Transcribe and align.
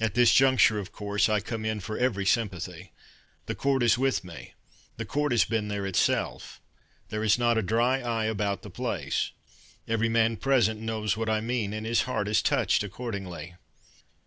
At 0.00 0.14
this 0.14 0.32
juncture 0.32 0.78
of 0.78 0.92
course 0.92 1.28
I 1.28 1.40
come 1.40 1.66
in 1.66 1.80
for 1.80 1.98
every 1.98 2.24
sympathy: 2.24 2.90
The 3.44 3.54
Court 3.54 3.82
is 3.82 3.98
with 3.98 4.24
me, 4.24 4.54
The 4.96 5.04
Court 5.04 5.30
has 5.30 5.44
been 5.44 5.68
there 5.68 5.84
itself; 5.84 6.58
There 7.10 7.22
is 7.22 7.38
not 7.38 7.58
a 7.58 7.62
dry 7.62 8.00
eye 8.00 8.24
about 8.32 8.62
the 8.62 8.70
place, 8.70 9.32
Every 9.86 10.08
man 10.08 10.38
present 10.38 10.80
knows 10.80 11.18
what 11.18 11.28
I 11.28 11.42
mean, 11.42 11.74
And 11.74 11.84
his 11.84 12.04
heart 12.04 12.28
is 12.28 12.40
touched 12.40 12.82
accordingly. 12.82 13.56